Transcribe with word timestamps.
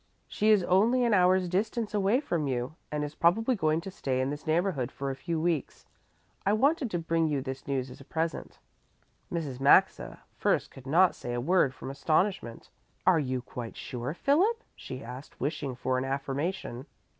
She 0.27 0.49
is 0.49 0.63
only 0.63 1.05
an 1.05 1.13
hour's 1.13 1.47
distance 1.47 1.93
away 1.93 2.19
from 2.21 2.47
you 2.47 2.73
and 2.91 3.03
is 3.03 3.13
probably 3.13 3.53
going 3.55 3.81
to 3.81 3.91
stay 3.91 4.19
in 4.19 4.31
this 4.31 4.47
neighborhood 4.47 4.91
for 4.91 5.11
a 5.11 5.15
few 5.15 5.39
weeks. 5.39 5.85
I 6.43 6.53
wanted 6.53 6.89
to 6.89 6.97
bring 6.97 7.27
you 7.27 7.39
this 7.39 7.67
news 7.67 7.91
as 7.91 8.01
a 8.01 8.03
present." 8.03 8.57
Mrs. 9.31 9.59
Maxa 9.59 10.23
first 10.39 10.71
could 10.71 10.87
not 10.87 11.13
say 11.13 11.35
a 11.35 11.39
word 11.39 11.75
from 11.75 11.91
astonishment. 11.91 12.71
"Are 13.05 13.19
you 13.19 13.43
quite 13.43 13.77
sure, 13.77 14.15
Philip?" 14.15 14.63
she 14.75 15.03
asked, 15.03 15.39
wishing 15.39 15.75
for 15.75 15.99
an 15.99 16.03
affirmation. 16.03 16.87